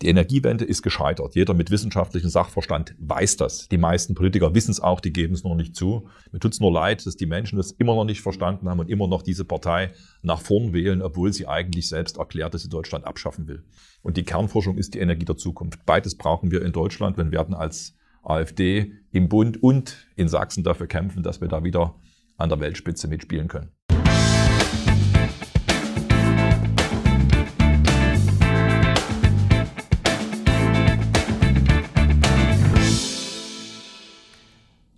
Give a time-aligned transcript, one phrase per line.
[0.00, 1.34] Die Energiewende ist gescheitert.
[1.34, 3.68] Jeder mit wissenschaftlichem Sachverstand weiß das.
[3.68, 6.08] Die meisten Politiker wissen es auch, die geben es nur nicht zu.
[6.30, 8.88] Mir tut es nur leid, dass die Menschen das immer noch nicht verstanden haben und
[8.88, 9.92] immer noch diese Partei
[10.22, 13.64] nach vorn wählen, obwohl sie eigentlich selbst erklärt, dass sie Deutschland abschaffen will.
[14.02, 15.84] Und die Kernforschung ist die Energie der Zukunft.
[15.84, 17.16] Beides brauchen wir in Deutschland.
[17.16, 21.96] Wir werden als AfD im Bund und in Sachsen dafür kämpfen, dass wir da wieder
[22.36, 23.72] an der Weltspitze mitspielen können.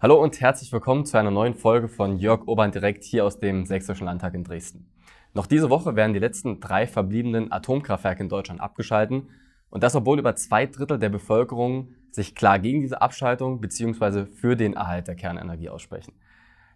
[0.03, 3.67] Hallo und herzlich willkommen zu einer neuen Folge von Jörg Obern direkt hier aus dem
[3.67, 4.91] Sächsischen Landtag in Dresden.
[5.35, 9.29] Noch diese Woche werden die letzten drei verbliebenen Atomkraftwerke in Deutschland abgeschalten
[9.69, 14.25] und das obwohl über zwei Drittel der Bevölkerung sich klar gegen diese Abschaltung bzw.
[14.25, 16.15] für den Erhalt der Kernenergie aussprechen.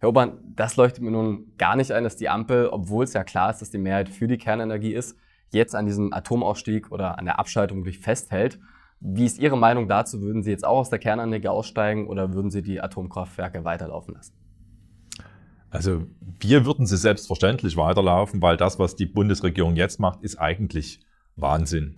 [0.01, 3.25] Herr Obern, das leuchtet mir nun gar nicht ein, dass die Ampel, obwohl es ja
[3.25, 5.17] klar ist, dass die Mehrheit für die Kernenergie ist,
[5.51, 8.59] jetzt an diesem Atomausstieg oder an der Abschaltung wirklich festhält
[9.07, 10.23] wie ist Ihre Meinung dazu?
[10.23, 14.33] Würden Sie jetzt auch aus der Kernenergie aussteigen oder würden Sie die Atomkraftwerke weiterlaufen lassen?
[15.75, 16.05] Also
[16.39, 21.01] wir würden sie selbstverständlich weiterlaufen, weil das, was die Bundesregierung jetzt macht, ist eigentlich
[21.35, 21.97] Wahnsinn.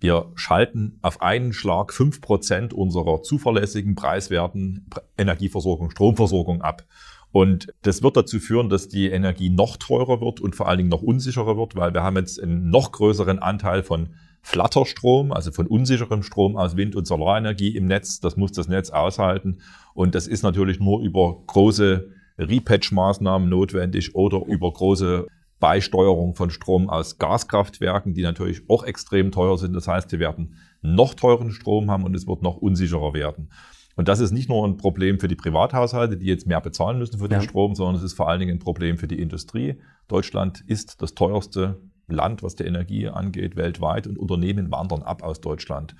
[0.00, 6.84] Wir schalten auf einen Schlag fünf Prozent unserer zuverlässigen, preiswerten Energieversorgung, Stromversorgung ab.
[7.30, 10.90] Und das wird dazu führen, dass die Energie noch teurer wird und vor allen Dingen
[10.90, 14.10] noch unsicherer wird, weil wir haben jetzt einen noch größeren Anteil von
[14.42, 18.20] Flatterstrom, also von unsicherem Strom aus Wind- und Solarenergie im Netz.
[18.20, 19.58] Das muss das Netz aushalten.
[19.94, 25.26] Und das ist natürlich nur über große Repatch-Maßnahmen notwendig oder über große
[25.60, 29.74] Beisteuerung von Strom aus Gaskraftwerken, die natürlich auch extrem teuer sind.
[29.74, 33.48] Das heißt, wir werden noch teuren Strom haben und es wird noch unsicherer werden.
[33.94, 37.20] Und das ist nicht nur ein Problem für die Privathaushalte, die jetzt mehr bezahlen müssen
[37.20, 37.44] für den ja.
[37.44, 39.76] Strom, sondern es ist vor allen Dingen ein Problem für die Industrie.
[40.08, 45.40] Deutschland ist das teuerste Land, was die Energie angeht, weltweit und Unternehmen wandern ab aus
[45.40, 45.94] Deutschland.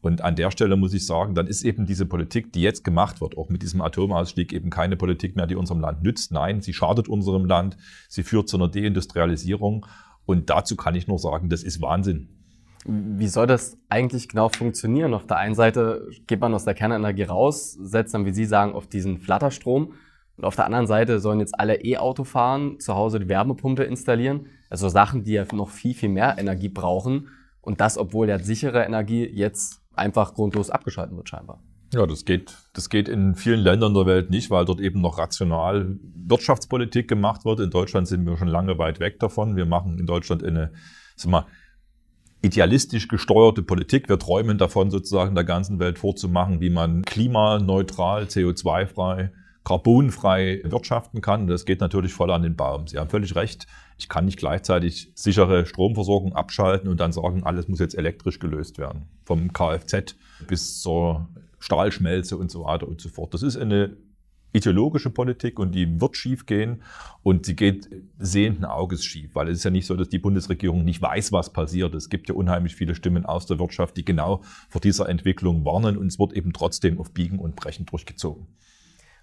[0.00, 3.20] Und an der Stelle muss ich sagen, dann ist eben diese Politik, die jetzt gemacht
[3.20, 6.30] wird, auch mit diesem Atomausstieg, eben keine Politik mehr, die unserem Land nützt.
[6.30, 7.76] Nein, sie schadet unserem Land,
[8.08, 9.86] sie führt zu einer Deindustrialisierung.
[10.24, 12.28] Und dazu kann ich nur sagen, das ist Wahnsinn.
[12.84, 15.14] Wie soll das eigentlich genau funktionieren?
[15.14, 18.72] Auf der einen Seite geht man aus der Kernenergie raus, setzt dann, wie Sie sagen,
[18.74, 19.94] auf diesen Flatterstrom.
[20.38, 24.46] Und auf der anderen Seite sollen jetzt alle E-Auto fahren, zu Hause die Wärmepumpe installieren.
[24.70, 27.28] Also Sachen, die ja noch viel, viel mehr Energie brauchen.
[27.60, 31.60] Und das, obwohl ja sichere Energie jetzt einfach grundlos abgeschalten wird scheinbar.
[31.92, 35.18] Ja, das geht, das geht in vielen Ländern der Welt nicht, weil dort eben noch
[35.18, 37.58] rational Wirtschaftspolitik gemacht wird.
[37.58, 39.56] In Deutschland sind wir schon lange weit weg davon.
[39.56, 40.70] Wir machen in Deutschland eine,
[41.16, 41.46] sag mal,
[42.42, 44.08] idealistisch gesteuerte Politik.
[44.08, 49.32] Wir träumen davon, sozusagen der ganzen Welt vorzumachen, wie man klimaneutral, CO2-frei
[49.68, 51.46] carbonfrei wirtschaften kann.
[51.46, 52.86] Das geht natürlich voll an den Baum.
[52.86, 53.66] Sie haben völlig recht.
[53.98, 58.78] Ich kann nicht gleichzeitig sichere Stromversorgung abschalten und dann sagen, alles muss jetzt elektrisch gelöst
[58.78, 59.10] werden.
[59.26, 61.28] Vom Kfz bis zur
[61.58, 63.34] Stahlschmelze und so weiter und so fort.
[63.34, 63.94] Das ist eine
[64.54, 66.82] ideologische Politik und die wird schief gehen
[67.22, 70.82] und sie geht sehenden Auges schief, weil es ist ja nicht so, dass die Bundesregierung
[70.82, 71.94] nicht weiß, was passiert.
[71.94, 74.40] Es gibt ja unheimlich viele Stimmen aus der Wirtschaft, die genau
[74.70, 78.46] vor dieser Entwicklung warnen und es wird eben trotzdem auf Biegen und Brechen durchgezogen.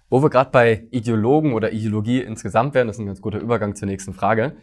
[0.08, 3.74] Wo wir gerade bei Ideologen oder Ideologie insgesamt wären, das ist ein ganz guter Übergang
[3.74, 4.56] zur nächsten Frage.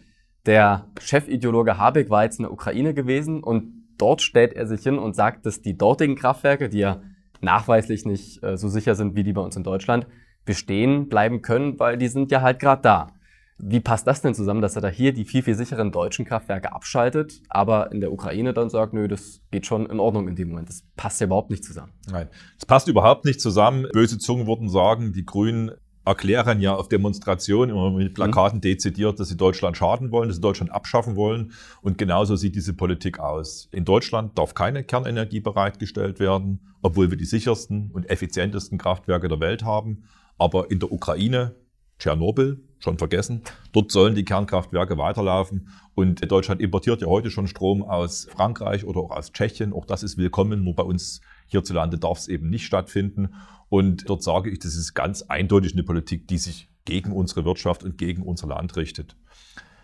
[0.46, 4.98] Der Chefideologe Habeck war jetzt in der Ukraine gewesen und dort stellt er sich hin
[4.98, 7.02] und sagt, dass die dortigen Kraftwerke, die ja
[7.42, 10.08] nachweislich nicht äh, so sicher sind wie die bei uns in Deutschland,
[10.46, 13.13] bestehen bleiben können, weil die sind ja halt gerade da.
[13.58, 16.74] Wie passt das denn zusammen, dass er da hier die viel, viel sicheren deutschen Kraftwerke
[16.74, 20.50] abschaltet, aber in der Ukraine dann sagt, nö, das geht schon in Ordnung in dem
[20.50, 20.70] Moment.
[20.70, 21.94] Das passt ja überhaupt nicht zusammen.
[22.10, 23.88] Nein, das passt überhaupt nicht zusammen.
[23.94, 25.72] Böse Zungen würden sagen, die Grünen
[26.06, 30.42] erklären ja auf Demonstrationen immer mit Plakaten dezidiert, dass sie Deutschland schaden wollen, dass sie
[30.42, 31.54] Deutschland abschaffen wollen.
[31.82, 33.70] Und genauso sieht diese Politik aus.
[33.72, 39.40] In Deutschland darf keine Kernenergie bereitgestellt werden, obwohl wir die sichersten und effizientesten Kraftwerke der
[39.40, 40.04] Welt haben.
[40.38, 41.56] Aber in der Ukraine,
[42.04, 43.44] Tschernobyl, schon vergessen.
[43.72, 45.70] Dort sollen die Kernkraftwerke weiterlaufen.
[45.96, 49.72] Und Deutschland importiert ja heute schon Strom aus Frankreich oder auch aus Tschechien.
[49.72, 50.66] Auch das ist willkommen.
[50.66, 53.36] Nur bei uns hierzulande darf es eben nicht stattfinden.
[53.70, 57.86] Und dort sage ich, das ist ganz eindeutig eine Politik, die sich gegen unsere Wirtschaft
[57.86, 59.16] und gegen unser Land richtet.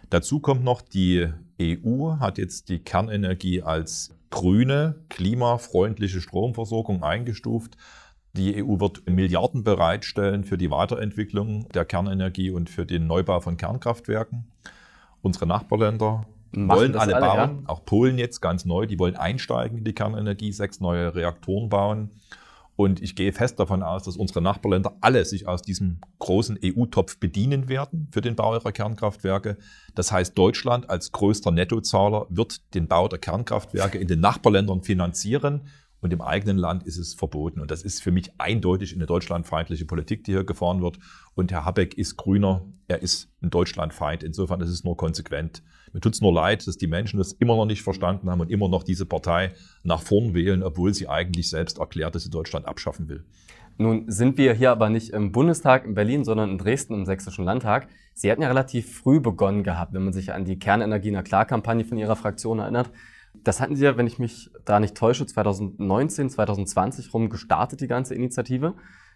[0.09, 1.27] Dazu kommt noch, die
[1.61, 7.77] EU hat jetzt die Kernenergie als grüne, klimafreundliche Stromversorgung eingestuft.
[8.33, 13.57] Die EU wird Milliarden bereitstellen für die Weiterentwicklung der Kernenergie und für den Neubau von
[13.57, 14.45] Kernkraftwerken.
[15.21, 17.69] Unsere Nachbarländer Machen wollen alle, alle bauen, ja?
[17.69, 22.11] auch Polen jetzt ganz neu, die wollen einsteigen in die Kernenergie, sechs neue Reaktoren bauen.
[22.75, 27.19] Und ich gehe fest davon aus, dass unsere Nachbarländer alle sich aus diesem großen EU-Topf
[27.19, 29.57] bedienen werden für den Bau ihrer Kernkraftwerke.
[29.95, 35.67] Das heißt, Deutschland als größter Nettozahler wird den Bau der Kernkraftwerke in den Nachbarländern finanzieren
[36.01, 37.59] und im eigenen Land ist es verboten.
[37.59, 40.99] Und das ist für mich eindeutig eine deutschlandfeindliche Politik, die hier gefahren wird.
[41.35, 44.23] Und Herr Habeck ist Grüner, er ist ein Deutschlandfeind.
[44.23, 45.61] Insofern ist es nur konsequent.
[45.93, 48.51] Mir tut es nur leid, dass die Menschen das immer noch nicht verstanden haben und
[48.51, 49.53] immer noch diese Partei
[49.83, 53.25] nach vorn wählen, obwohl sie eigentlich selbst erklärt, dass sie Deutschland abschaffen will.
[53.77, 57.45] Nun sind wir hier aber nicht im Bundestag in Berlin, sondern in Dresden im Sächsischen
[57.45, 57.87] Landtag.
[58.13, 61.45] Sie hatten ja relativ früh begonnen gehabt, wenn man sich an die Kernenergie na klar
[61.45, 62.91] Kampagne von Ihrer Fraktion erinnert.
[63.33, 67.87] Das hatten Sie ja, wenn ich mich da nicht täusche, 2019, 2020 rum gestartet, die
[67.87, 68.75] ganze Initiative.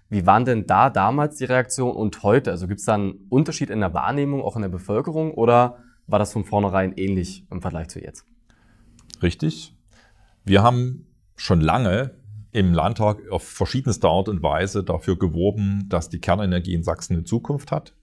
[0.10, 2.52] Wie waren denn da damals die Reaktionen und heute?
[2.52, 5.78] Also gibt es da einen Unterschied in der Wahrnehmung, auch in der Bevölkerung, oder
[6.08, 8.26] war das von vornherein ähnlich im Vergleich zu jetzt?
[9.22, 9.76] Richtig.
[10.46, 12.12] Wir haben schon lange
[12.52, 17.24] im Landtag auf verschiedenste Art und Weise dafür geworben, dass die Kernenergie in Sachsen eine
[17.24, 17.96] Zukunft hat.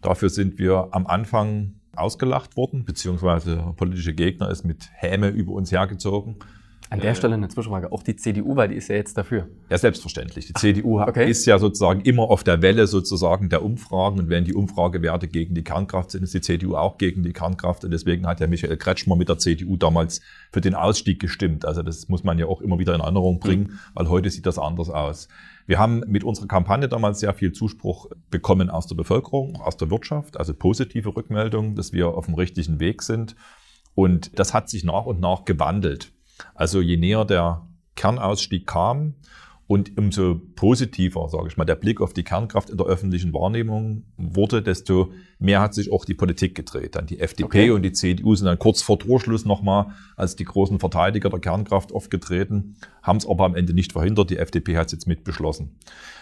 [0.00, 5.72] Dafür sind wir am Anfang ausgelacht worden, beziehungsweise politische Gegner ist mit Häme über uns
[5.72, 6.36] hergezogen.
[6.90, 7.90] An der äh, Stelle eine Zwischenfrage.
[7.92, 9.48] Auch die CDU, weil die ist ja jetzt dafür.
[9.70, 10.46] Ja, selbstverständlich.
[10.46, 11.28] Die Ach, CDU okay.
[11.28, 14.20] ist ja sozusagen immer auf der Welle sozusagen der Umfragen.
[14.20, 17.84] Und wenn die Umfragewerte gegen die Kernkraft sind, ist die CDU auch gegen die Kernkraft.
[17.84, 20.20] Und deswegen hat ja Michael Kretschmer mit der CDU damals
[20.52, 21.64] für den Ausstieg gestimmt.
[21.64, 23.78] Also das muss man ja auch immer wieder in Erinnerung bringen, mhm.
[23.94, 25.28] weil heute sieht das anders aus.
[25.66, 29.90] Wir haben mit unserer Kampagne damals sehr viel Zuspruch bekommen aus der Bevölkerung, aus der
[29.90, 33.34] Wirtschaft, also positive Rückmeldungen, dass wir auf dem richtigen Weg sind.
[33.94, 36.12] Und das hat sich nach und nach gewandelt.
[36.54, 39.14] Also je näher der Kernausstieg kam,
[39.66, 44.04] und umso positiver, sage ich mal, der Blick auf die Kernkraft in der öffentlichen Wahrnehmung
[44.18, 46.96] wurde, desto mehr hat sich auch die Politik gedreht.
[46.96, 47.70] Dann die FDP okay.
[47.70, 51.92] und die CDU sind dann kurz vor Torschluss nochmal als die großen Verteidiger der Kernkraft
[51.92, 54.28] aufgetreten, haben es aber am Ende nicht verhindert.
[54.28, 55.78] Die FDP hat es jetzt mitbeschlossen.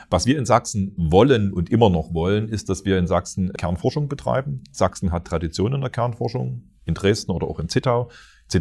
[0.08, 4.08] Was wir in Sachsen wollen und immer noch wollen, ist, dass wir in Sachsen Kernforschung
[4.08, 4.62] betreiben.
[4.70, 8.08] Sachsen hat Tradition in der Kernforschung, in Dresden oder auch in Zittau.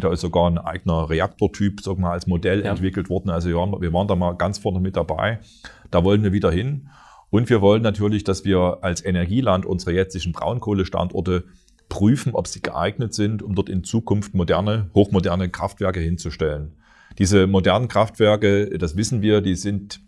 [0.00, 2.70] Da ist sogar ein eigener Reaktortyp sag mal, als Modell ja.
[2.70, 3.30] entwickelt worden.
[3.30, 5.38] Also ja, wir waren da mal ganz vorne mit dabei.
[5.90, 6.88] Da wollen wir wieder hin.
[7.30, 11.44] Und wir wollen natürlich, dass wir als Energieland unsere jetzigen Braunkohlestandorte
[11.88, 16.72] prüfen, ob sie geeignet sind, um dort in Zukunft moderne, hochmoderne Kraftwerke hinzustellen.
[17.18, 20.00] Diese modernen Kraftwerke, das wissen wir, die sind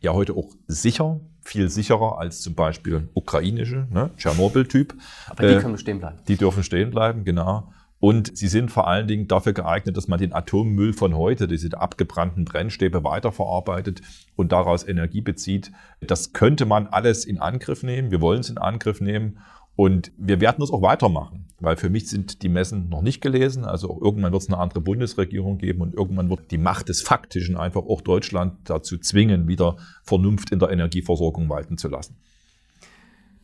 [0.00, 4.94] ja heute auch sicher, viel sicherer als zum Beispiel ukrainische, ne, Tschernobyl-Typ.
[5.28, 6.18] Aber die äh, können stehen bleiben.
[6.28, 7.72] Die dürfen stehen bleiben, genau.
[8.02, 11.80] Und sie sind vor allen Dingen dafür geeignet, dass man den Atommüll von heute, diese
[11.80, 14.00] abgebrannten Brennstäbe, weiterverarbeitet
[14.34, 15.70] und daraus Energie bezieht.
[16.00, 18.10] Das könnte man alles in Angriff nehmen.
[18.10, 19.38] Wir wollen es in Angriff nehmen.
[19.76, 23.64] Und wir werden es auch weitermachen, weil für mich sind die Messen noch nicht gelesen.
[23.64, 27.56] Also irgendwann wird es eine andere Bundesregierung geben und irgendwann wird die Macht des Faktischen
[27.56, 32.16] einfach auch Deutschland dazu zwingen, wieder Vernunft in der Energieversorgung walten zu lassen.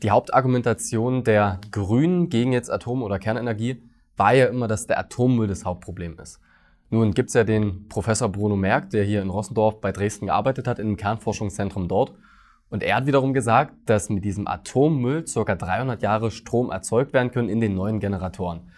[0.03, 3.83] Die Hauptargumentation der Grünen gegen jetzt Atom- oder Kernenergie
[4.19, 6.41] war ja immer, dass der Atommüll das Hauptproblem ist.
[6.91, 10.67] Nun gibt es ja den Professor Bruno Merck, der hier in Rossendorf bei Dresden gearbeitet
[10.67, 12.15] hat, einem Kernforschungszentrum dort.
[12.71, 15.55] Und er hat wiederum gesagt, dass mit diesem Atommüll ca.
[15.55, 18.71] 300 Jahre Strom erzeugt werden können in den neuen Generatoren.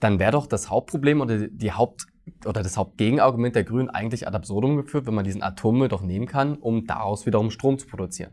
[0.00, 2.06] Dann wäre doch das Hauptproblem oder die Haupt
[2.44, 6.26] oder das Hauptgegenargument der Grünen eigentlich ad absurdum geführt, wenn man diesen Atommüll doch nehmen
[6.26, 8.32] kann, um daraus wiederum Strom zu produzieren.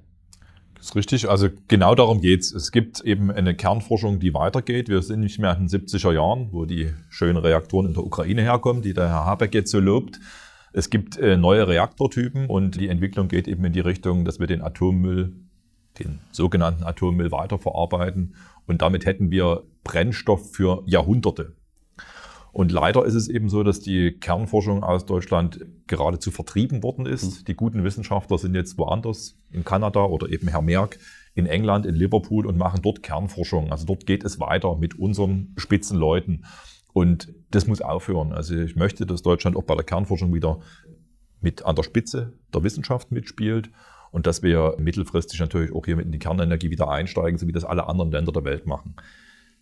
[0.75, 1.29] Das ist richtig.
[1.29, 2.53] Also genau darum geht's.
[2.53, 4.89] Es gibt eben eine Kernforschung, die weitergeht.
[4.89, 8.41] Wir sind nicht mehr in den 70er Jahren, wo die schönen Reaktoren in der Ukraine
[8.41, 10.19] herkommen, die der Herr Habeck jetzt so lobt.
[10.73, 14.47] Es gibt äh, neue Reaktortypen und die Entwicklung geht eben in die Richtung, dass wir
[14.47, 15.33] den Atommüll,
[15.99, 18.35] den sogenannten Atommüll weiterverarbeiten.
[18.67, 21.53] Und damit hätten wir Brennstoff für Jahrhunderte.
[22.55, 27.41] Und leider ist es eben so, dass die Kernforschung aus Deutschland geradezu vertrieben worden ist.
[27.41, 27.45] Mhm.
[27.47, 30.97] Die guten Wissenschaftler sind jetzt woanders, in Kanada oder eben Herr Merck
[31.33, 33.73] in England, in Liverpool und machen dort Kernforschung.
[33.73, 36.45] Also dort geht es weiter mit unseren Spitzenleuten.
[36.93, 38.31] Und das muss aufhören.
[38.31, 40.61] Also ich möchte, dass Deutschland auch bei der Kernforschung wieder
[41.41, 43.69] mit an der Spitze der Wissenschaft mitspielt
[44.11, 47.51] und dass wir mittelfristig natürlich auch hier mit in die Kernenergie wieder einsteigen, so wie
[47.51, 48.95] das alle anderen Länder der Welt machen.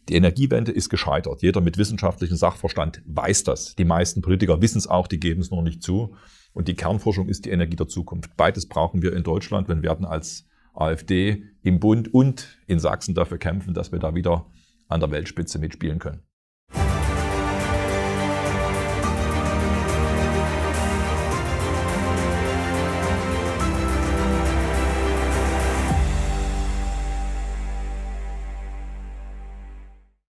[0.09, 1.41] Die Energiewende ist gescheitert.
[1.41, 3.75] Jeder mit wissenschaftlichem Sachverstand weiß das.
[3.75, 6.15] Die meisten Politiker wissen es auch, die geben es nur nicht zu.
[6.53, 8.35] Und die Kernforschung ist die Energie der Zukunft.
[8.35, 9.69] Beides brauchen wir in Deutschland.
[9.69, 14.45] Wir werden als AfD im Bund und in Sachsen dafür kämpfen, dass wir da wieder
[14.87, 16.21] an der Weltspitze mitspielen können.